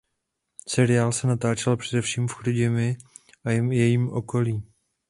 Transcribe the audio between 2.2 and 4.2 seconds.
v Chrudimi a jejím